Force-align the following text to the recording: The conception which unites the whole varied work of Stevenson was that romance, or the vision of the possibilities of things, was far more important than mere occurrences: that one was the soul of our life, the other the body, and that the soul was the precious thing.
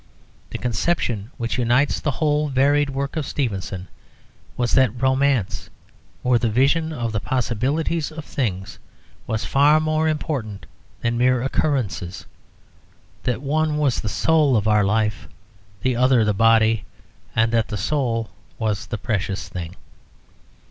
The 0.49 0.57
conception 0.57 1.29
which 1.37 1.59
unites 1.59 1.99
the 1.99 2.09
whole 2.09 2.49
varied 2.49 2.89
work 2.89 3.15
of 3.15 3.23
Stevenson 3.23 3.87
was 4.57 4.71
that 4.73 4.99
romance, 4.99 5.69
or 6.23 6.39
the 6.39 6.49
vision 6.49 6.91
of 6.91 7.11
the 7.11 7.19
possibilities 7.19 8.11
of 8.11 8.25
things, 8.25 8.79
was 9.27 9.45
far 9.45 9.79
more 9.79 10.07
important 10.07 10.65
than 11.01 11.19
mere 11.19 11.43
occurrences: 11.43 12.25
that 13.25 13.43
one 13.43 13.77
was 13.77 14.01
the 14.01 14.09
soul 14.09 14.57
of 14.57 14.67
our 14.67 14.83
life, 14.83 15.27
the 15.83 15.95
other 15.95 16.25
the 16.25 16.33
body, 16.33 16.83
and 17.35 17.51
that 17.51 17.67
the 17.67 17.77
soul 17.77 18.31
was 18.57 18.87
the 18.87 18.97
precious 18.97 19.47
thing. 19.49 19.75